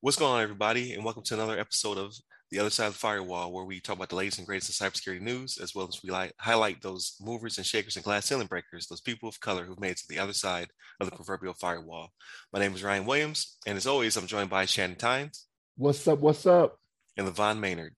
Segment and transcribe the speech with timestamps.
[0.00, 2.16] What's going on, everybody, and welcome to another episode of
[2.50, 4.88] The Other Side of the Firewall, where we talk about the latest and greatest in
[4.88, 8.48] cybersecurity news, as well as we like, highlight those movers and shakers and glass ceiling
[8.48, 10.66] breakers, those people of color who've made it to the other side
[10.98, 12.08] of the proverbial firewall.
[12.52, 15.46] My name is Ryan Williams, and as always, I'm joined by Shannon Tynes.
[15.76, 16.18] What's up?
[16.18, 16.80] What's up?
[17.16, 17.94] And Levon Maynard.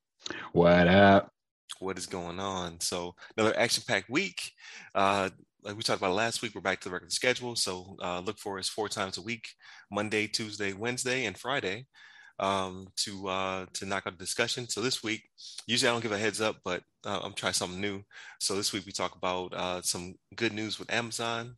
[0.53, 1.33] What up?
[1.80, 2.80] What is going on?
[2.80, 4.53] So, another action packed week.
[4.95, 5.30] Uh,
[5.69, 7.55] like we talked about last week, we're back to the regular schedule.
[7.55, 9.51] So uh, look for us four times a week:
[9.91, 11.87] Monday, Tuesday, Wednesday, and Friday,
[12.38, 14.66] um, to uh, to knock out the discussion.
[14.66, 15.25] So this week,
[15.66, 18.02] usually I don't give a heads up, but uh, I'm trying something new.
[18.41, 21.56] So this week we talk about uh, some good news with Amazon.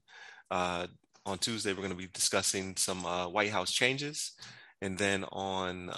[0.50, 0.88] Uh,
[1.24, 4.32] on Tuesday, we're going to be discussing some uh, White House changes,
[4.82, 5.92] and then on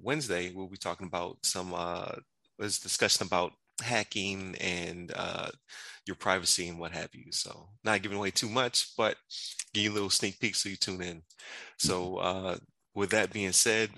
[0.00, 2.12] Wednesday we'll be talking about some uh,
[2.60, 5.48] was discussion about hacking and uh,
[6.06, 7.30] your privacy and what have you.
[7.30, 9.16] So not giving away too much, but
[9.74, 11.22] give you a little sneak peek so you tune in.
[11.78, 12.46] So mm-hmm.
[12.46, 12.56] uh,
[12.94, 13.90] with that being said,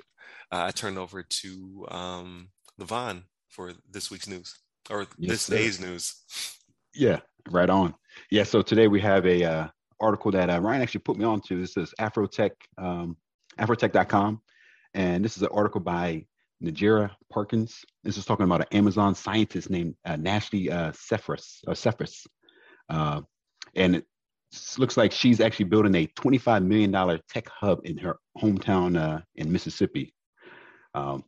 [0.51, 2.49] uh, I turn over to um,
[2.81, 4.55] Levon for this week's news
[4.91, 5.57] or yes, this sir.
[5.57, 6.15] day's news.
[6.95, 7.95] Yeah, right on.
[8.31, 9.69] Yeah, so today we have a uh,
[10.01, 11.61] article that uh, Ryan actually put me on to.
[11.61, 13.17] This is Afrotech, um,
[13.59, 14.43] Afrotech.com,
[14.95, 16.27] and this is an article by
[16.63, 17.85] Najira Parkins.
[18.05, 22.27] This is talking about an Amazon scientist named uh, Nashlie uh, Sephus.
[22.89, 23.23] Uh,
[23.75, 24.07] and it
[24.79, 29.51] looks like she's actually building a $25 million tech hub in her hometown uh, in
[29.51, 30.15] Mississippi.
[30.95, 31.25] Um,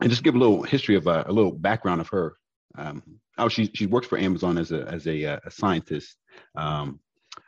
[0.00, 2.34] and just give a little history of uh, a little background of her.
[2.76, 3.02] Um,
[3.38, 6.16] oh, she she works for Amazon as a as a, uh, a scientist,
[6.56, 7.00] um,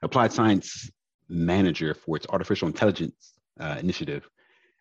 [0.02, 0.90] applied science
[1.28, 4.28] manager for its artificial intelligence uh, initiative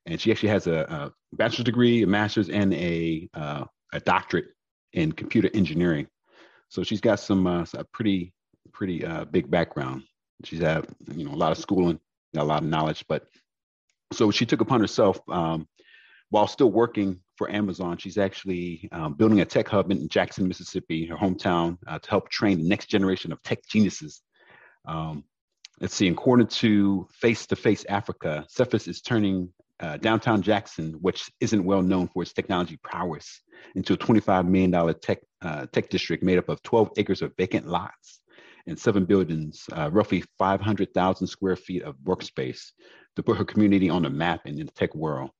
[0.06, 4.48] and she actually has a, a bachelor's degree, a master's, and a uh, a doctorate
[4.94, 6.08] in computer engineering.
[6.70, 8.34] So she's got some uh, a pretty
[8.72, 10.04] pretty uh, big background.
[10.44, 12.00] She's had you know a lot of schooling,
[12.36, 13.06] a lot of knowledge.
[13.08, 13.28] But
[14.12, 15.68] so she took upon herself um,
[16.30, 17.98] while still working for Amazon.
[17.98, 22.30] She's actually um, building a tech hub in Jackson, Mississippi, her hometown, uh, to help
[22.30, 24.22] train the next generation of tech geniuses.
[24.86, 25.24] Um,
[25.80, 26.08] let's see.
[26.08, 29.50] According to Face to Face Africa, Sephus is turning
[29.84, 33.42] uh, downtown Jackson, which isn't well known for its technology prowess,
[33.76, 37.68] into a $25 million tech, uh, tech district made up of 12 acres of vacant
[37.68, 38.22] lots
[38.66, 42.72] and seven buildings, uh, roughly 500,000 square feet of workspace
[43.18, 45.32] to put her community on the map and in the tech world.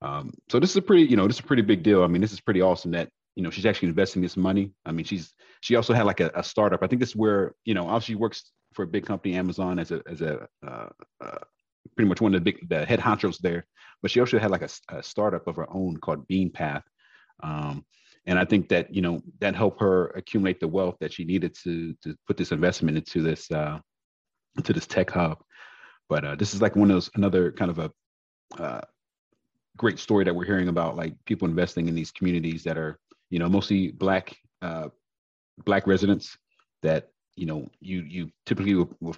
[0.00, 2.04] Um, so this is a pretty, you know, this is a pretty big deal.
[2.04, 4.70] I mean, this is pretty awesome that, you know, she's actually investing this money.
[4.86, 6.84] I mean, she's, she also had like a, a startup.
[6.84, 9.90] I think this is where, you know, obviously works for a big company, Amazon, as
[9.90, 10.88] a, as a, uh,
[11.20, 11.38] uh,
[11.96, 13.66] pretty much one of the big the head honchos there.
[14.00, 16.82] But she also had like a, a startup of her own called BeanPath.
[17.42, 17.84] Um,
[18.26, 21.56] and I think that you know that helped her accumulate the wealth that she needed
[21.64, 23.78] to to put this investment into this uh,
[24.56, 25.38] into this tech hub.
[26.08, 27.90] But uh, this is like one of those another kind of a
[28.58, 28.80] uh,
[29.76, 32.98] great story that we're hearing about, like people investing in these communities that are
[33.30, 34.88] you know mostly black uh,
[35.64, 36.36] black residents
[36.82, 39.16] that you know you you typically will,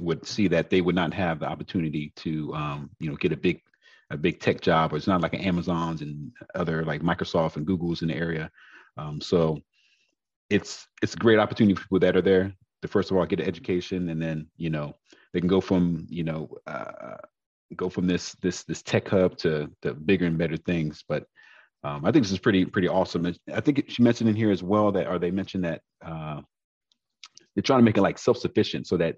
[0.00, 3.36] would see that they would not have the opportunity to um, you know get a
[3.36, 3.60] big
[4.10, 7.66] a big tech job or it's not like an amazons and other like microsoft and
[7.66, 8.50] google's in the area.
[8.96, 9.60] Um, so
[10.48, 12.52] it's it's a great opportunity for people that are there
[12.82, 14.94] to first of all get an education and then you know
[15.32, 17.16] they can go from you know uh,
[17.76, 21.04] go from this this this tech hub to the bigger and better things.
[21.08, 21.24] But
[21.82, 23.32] um, i think this is pretty pretty awesome.
[23.52, 26.40] I think she mentioned in here as well that or they mentioned that uh,
[27.54, 29.16] they're trying to make it like self-sufficient so that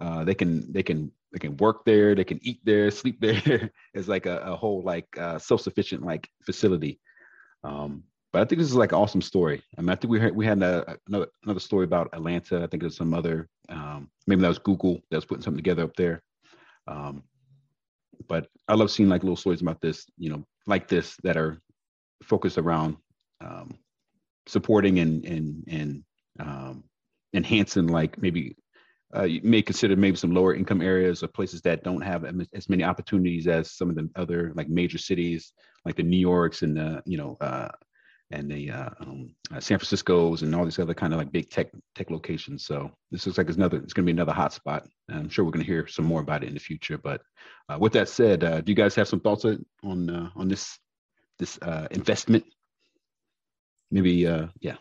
[0.00, 3.70] uh, they can they can they can work there, they can eat there, sleep there.
[3.94, 7.00] it's like a, a whole like uh, self-sufficient like facility.
[7.62, 9.62] Um, but I think this is like an awesome story.
[9.78, 12.62] I mean, I think we had we had a, another another story about Atlanta.
[12.62, 15.84] I think there's some other um, maybe that was Google that was putting something together
[15.84, 16.22] up there.
[16.88, 17.22] Um,
[18.28, 21.60] but I love seeing like little stories about this, you know, like this that are
[22.22, 22.96] focused around
[23.40, 23.78] um,
[24.46, 26.04] supporting and and and
[26.40, 26.84] um,
[27.34, 28.56] enhancing like maybe
[29.16, 32.68] uh, you may consider maybe some lower income areas or places that don't have as
[32.68, 35.52] many opportunities as some of the other like major cities,
[35.84, 37.68] like the New Yorks and the you know uh,
[38.30, 41.48] and the uh, um, uh, San Francisco's and all these other kind of like big
[41.48, 42.66] tech tech locations.
[42.66, 44.86] So this looks like it's another it's going to be another hot spot.
[45.08, 46.98] And I'm sure we're going to hear some more about it in the future.
[46.98, 47.20] But
[47.68, 50.78] uh, with that said, do you guys have some thoughts on on this
[51.38, 51.58] this
[51.90, 52.44] investment?
[53.90, 54.12] Maybe
[54.60, 54.76] yeah.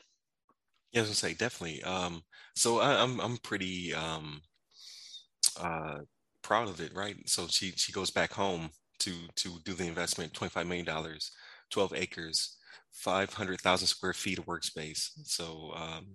[0.94, 1.84] Yeah, I was gonna say definitely.
[1.84, 2.24] Um,
[2.56, 4.42] so I, I'm, I'm pretty um,
[5.60, 6.00] uh,
[6.42, 7.18] proud of it, right?
[7.28, 8.70] So she she goes back home
[9.00, 11.32] to to do the investment, twenty five million dollars,
[11.70, 12.58] twelve acres,
[12.92, 15.10] five hundred thousand square feet of workspace.
[15.26, 16.06] So um,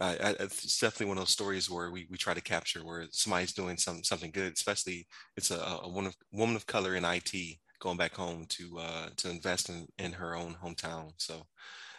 [0.00, 3.76] it's definitely one of those stories where we, we try to capture where somebody's doing
[3.76, 5.06] some something good, especially
[5.36, 9.08] it's a, a woman of woman of color in IT going back home to uh,
[9.18, 11.12] to invest in, in her own hometown.
[11.18, 11.46] So,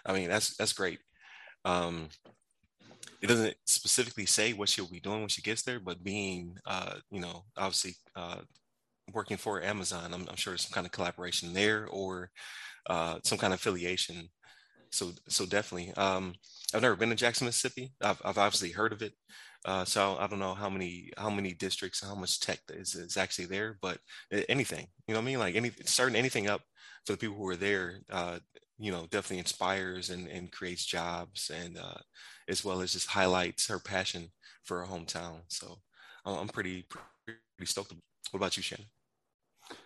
[0.06, 1.00] I mean that's that's great.
[1.66, 2.10] Um,
[3.22, 6.96] it doesn't specifically say what she'll be doing when she gets there, but being uh,
[7.12, 8.38] you know obviously uh,
[9.14, 12.32] working for Amazon, I'm, I'm, sure some kind of collaboration there or
[12.90, 14.30] uh, some kind of affiliation.
[14.92, 15.94] So so definitely.
[15.96, 16.34] Um,
[16.74, 17.94] I've never been to Jackson, Mississippi.
[18.02, 19.14] I've, I've obviously heard of it.
[19.64, 23.18] Uh, so I don't know how many how many districts, how much tech is, is
[23.18, 24.00] actually there, but
[24.50, 25.40] anything, you know what I mean?
[25.40, 26.62] Like any starting anything up
[27.06, 28.40] for the people who are there, uh,
[28.82, 32.00] you know, definitely inspires and, and creates jobs and uh,
[32.50, 34.32] as well as just highlights her passion
[34.64, 35.42] for her hometown.
[35.50, 35.78] So
[36.26, 36.86] I'm pretty
[37.26, 37.94] pretty stoked.
[38.32, 38.88] What about you, Shannon?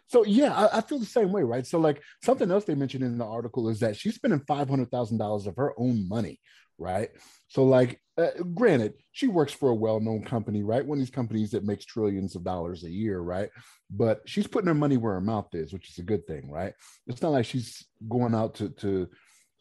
[0.07, 1.67] So yeah, I, I, feel the same way, right?
[1.67, 4.91] So like something else they mentioned in the article is that she's spending five hundred
[4.91, 6.39] thousand dollars of her own money,
[6.77, 7.09] right?
[7.55, 10.85] So like, uh, granted, she works for a well-known company, right?
[10.85, 13.49] One of these companies that makes trillions of dollars a year, right?
[13.89, 16.73] But she's putting her money where her mouth is, which is a good thing, right?
[17.07, 19.07] It's not like she's going out to to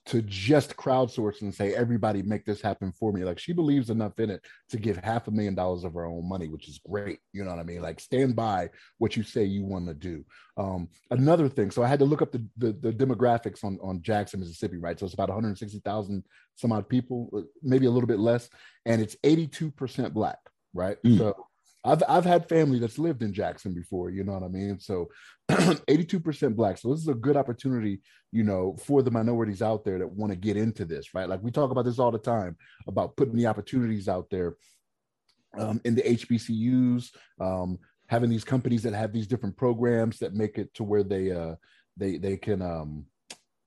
[0.06, 3.24] to just crowdsource and say everybody make this happen for me.
[3.24, 6.28] Like she believes enough in it to give half a million dollars of her own
[6.28, 7.20] money which is great.
[7.32, 7.80] You know what i mean?
[7.82, 10.24] Like stand by what you say you want to do.
[10.56, 14.02] Um, another thing so i had to look up the, the, the demographics on on
[14.02, 14.98] jackson mississippi right?
[14.98, 16.22] So it's about 160000
[16.54, 18.48] some odd people maybe a little bit less
[18.86, 20.38] and it's 82% black
[20.74, 20.96] right?
[21.04, 21.18] Mm.
[21.18, 21.46] so
[21.84, 24.80] I've I've had family that's lived in Jackson before, you know what I mean?
[24.80, 25.08] So
[25.50, 26.78] 82% black.
[26.78, 28.00] So this is a good opportunity,
[28.32, 31.28] you know, for the minorities out there that want to get into this, right?
[31.28, 34.56] Like we talk about this all the time about putting the opportunities out there
[35.58, 37.10] um, in the HBCUs,
[37.40, 37.78] um,
[38.08, 41.54] having these companies that have these different programs that make it to where they uh,
[41.96, 43.04] they they can um,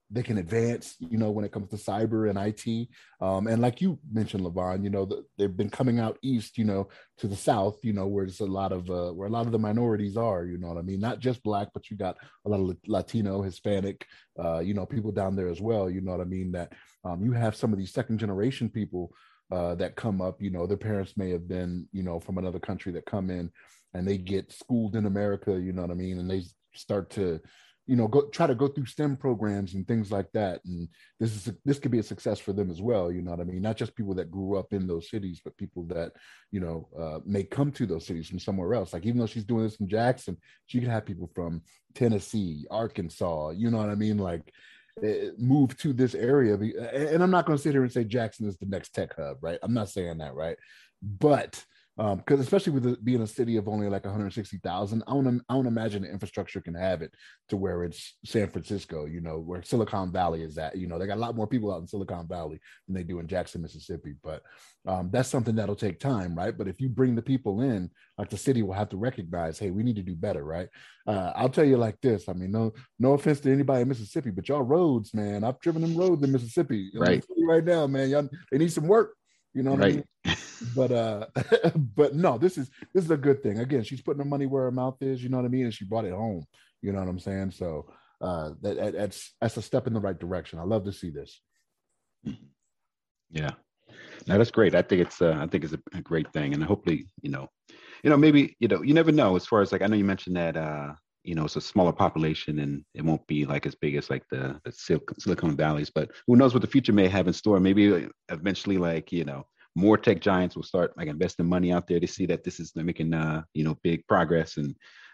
[0.10, 2.88] they can advance, you know, when it comes to cyber and IT.
[3.20, 6.64] Um, and like you mentioned, Levon, you know, the, they've been coming out east, you
[6.64, 6.88] know,
[7.18, 9.52] to the south, you know, where there's a lot of uh, where a lot of
[9.52, 11.02] the minorities are, you know what I mean?
[11.02, 12.16] Not just black, but you got
[12.46, 14.06] a lot of Latino, Hispanic,
[14.42, 15.90] uh, you know, people down there as well.
[15.90, 16.54] You know what I mean?
[16.54, 16.72] That
[17.04, 19.12] um, you have some of these second generation people
[19.52, 20.42] uh, that come up.
[20.42, 23.52] You know, their parents may have been, you know, from another country that come in
[23.94, 25.52] and they get schooled in America.
[25.52, 26.20] You know what I mean?
[26.20, 26.44] And they
[26.74, 27.42] start to
[27.88, 30.60] you know go try to go through stem programs and things like that.
[30.66, 30.88] And
[31.20, 33.44] this is this could be a success for them as well you know what i
[33.46, 33.62] mean?
[33.62, 36.12] Not just people that grew up in those cities but people that
[36.52, 38.94] you know uh, may come to those cities from somewhere else.
[38.94, 40.38] Like even though she's doing this in jackson
[40.68, 41.62] she could have people from
[41.96, 44.18] tennessee arkansas you know what i mean?
[44.18, 44.54] Like
[45.02, 48.48] eh, move to this area and i'm not going to sit here and say jackson
[48.48, 49.60] is the next tech hub right?
[49.64, 50.58] I'm not saying that right?
[51.02, 51.64] But
[51.98, 55.54] because um, especially with it being a city of only like 160,000, I to I
[55.60, 57.12] to imagine the infrastructure can have it
[57.50, 60.78] to where it's San Francisco, you know, where Silicon Valley is at.
[60.78, 63.18] You know, they got a lot more people out in Silicon Valley than they do
[63.18, 64.14] in Jackson, Mississippi.
[64.24, 64.44] But
[64.88, 66.56] um, that's something that'll take time, right?
[66.56, 67.90] But if you bring the people in,
[68.20, 70.70] like the city will have to recognize, hey, we need to do better, right?
[71.08, 72.30] Uh, I'll tell you like this.
[72.30, 75.82] I mean, no no offense to anybody in Mississippi, but y'all roads, man, I've driven
[75.82, 76.92] them roads in Mississippi.
[76.94, 79.16] Right, right now, man, y'all they need some work.
[79.54, 80.06] You know what right.
[80.26, 80.38] I mean?
[80.76, 81.26] but uh
[81.96, 83.60] but no, this is this is a good thing.
[83.60, 85.66] Again, she's putting her money where her mouth is, you know what I mean?
[85.66, 86.46] And she brought it home.
[86.82, 87.52] You know what I'm saying?
[87.52, 87.92] So
[88.22, 90.60] uh that, that's that's a step in the right direction.
[90.60, 91.42] I love to see this.
[93.32, 93.52] Yeah.
[94.28, 94.76] No, that's great.
[94.76, 96.54] I think it's uh, I think it's a, a great thing.
[96.54, 97.48] And hopefully, you know,
[98.04, 100.06] you know, maybe, you know, you never know as far as like I know you
[100.06, 100.94] mentioned that uh
[101.28, 104.24] you know, it's a smaller population and it won't be like as big as like
[104.32, 104.72] the, the
[105.20, 107.60] Silicon Valleys, but who knows what the future may have in store.
[107.60, 112.00] Maybe eventually, like, you know, more tech giants will start like investing money out there
[112.00, 114.56] to see that this is making, uh, you know, big progress.
[114.56, 114.74] And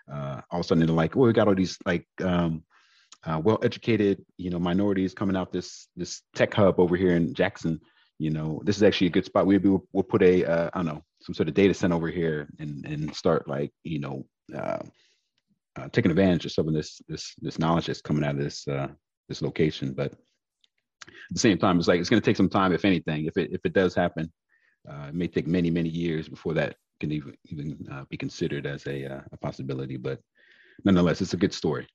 [0.09, 2.63] uh, all of a sudden they're like, well, we got all these like, um,
[3.25, 7.79] uh, well-educated, you know, minorities coming out this this tech hub over here in Jackson.
[8.19, 9.47] You know, this is actually a good spot.
[9.47, 12.49] We'll, we'll put a uh, I don't know some sort of data center over here
[12.59, 14.79] and and start like you know uh,
[15.75, 18.67] uh, taking advantage of some of this this this knowledge that's coming out of this
[18.67, 18.87] uh,
[19.27, 19.93] this location.
[19.93, 23.25] But at the same time, it's like it's going to take some time, if anything.
[23.25, 24.31] If it if it does happen,
[24.89, 28.65] uh, it may take many many years before that can even even uh, be considered
[28.65, 29.97] as a uh, a possibility.
[29.97, 30.19] But
[30.85, 31.87] nonetheless, it's a good story.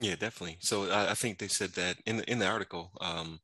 [0.00, 0.58] Yeah, definitely.
[0.60, 3.40] So I, I think they said that in the, in the article, um,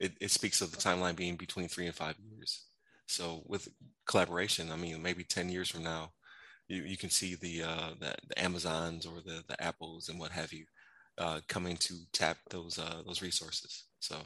[0.00, 2.64] it, it speaks of the timeline being between three and five years.
[3.06, 3.68] So with
[4.06, 6.12] collaboration, I mean, maybe ten years from now,
[6.68, 10.30] you, you can see the, uh, the, the Amazons or the the Apples and what
[10.32, 10.64] have you
[11.18, 13.84] uh, coming to tap those uh, those resources.
[14.00, 14.16] So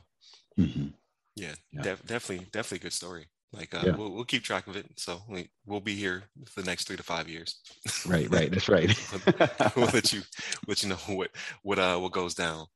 [0.59, 0.89] mm-hmm.
[1.37, 1.83] yeah, yeah.
[1.83, 3.27] Def- definitely definitely good story.
[3.53, 3.97] Like uh, yeah.
[3.97, 4.87] we'll, we'll keep track of it.
[4.97, 7.61] So we, we'll be here for the next three to five years.
[8.07, 8.51] Right, right.
[8.51, 8.91] That's right.
[9.77, 10.23] we'll let you
[10.67, 11.31] let you know what
[11.63, 12.67] what uh what goes down.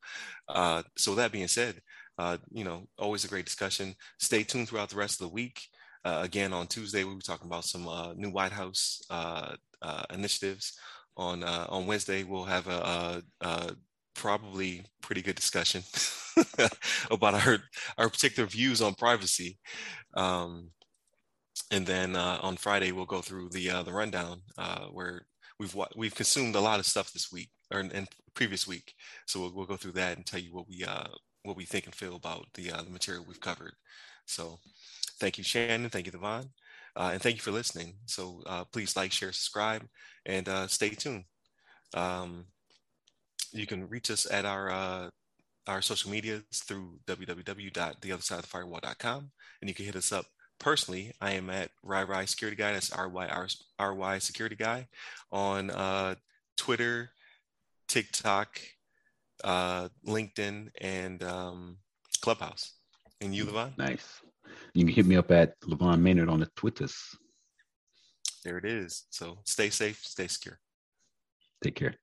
[0.48, 1.80] Uh, so that being said,
[2.18, 3.94] uh, you know, always a great discussion.
[4.18, 5.62] Stay tuned throughout the rest of the week.
[6.06, 10.04] Uh, again, on Tuesday, we'll be talking about some uh, new White House uh, uh,
[10.14, 10.78] initiatives.
[11.16, 13.76] On uh, on Wednesday, we'll have a, a, a
[14.14, 15.82] probably pretty good discussion
[17.10, 17.58] about our
[17.98, 19.58] our particular views on privacy.
[20.14, 20.70] Um,
[21.72, 24.42] and then on Friday, we'll go through the the rundown
[24.92, 25.26] where
[25.58, 28.94] we've we've consumed a lot of stuff this week or in previous week.
[29.26, 31.08] So we'll, we'll go through that and tell you what we uh,
[31.42, 33.72] what we think and feel about the uh, the material we've covered.
[34.26, 34.60] So
[35.18, 35.90] thank you, Shannon.
[35.90, 36.50] Thank you, Devon.
[36.96, 37.94] Uh, and thank you for listening.
[38.06, 39.86] So uh, please like, share, subscribe,
[40.24, 41.24] and uh, stay tuned.
[41.94, 42.46] Um,
[43.52, 45.10] you can reach us at our uh,
[45.66, 49.30] our social medias through www.theothersideofthefirewall.com,
[49.60, 50.26] and you can hit us up
[50.58, 51.12] personally.
[51.20, 52.72] I am at RyRy Security Guy.
[52.72, 54.88] That's R Y R R Y Security Guy
[55.30, 56.14] on uh,
[56.56, 57.10] Twitter,
[57.88, 58.60] TikTok,
[59.44, 61.76] uh, LinkedIn, and um,
[62.20, 62.72] Clubhouse.
[63.20, 63.76] And you, Levon?
[63.78, 64.20] Nice.
[64.74, 66.96] You can hit me up at Levon Maynard on the Twitters.
[68.44, 69.04] There it is.
[69.10, 70.58] So stay safe, stay secure.
[71.62, 71.96] Take care.